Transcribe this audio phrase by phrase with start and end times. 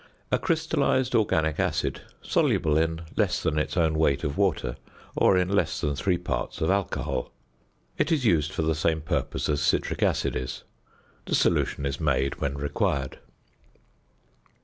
[0.31, 4.77] A crystallised organic acid, soluble in less than its own weight of water,
[5.15, 7.31] or in less than three parts of alcohol.
[7.99, 10.63] It is used for the same purposes as citric acid is.
[11.27, 13.19] The solution is made when required.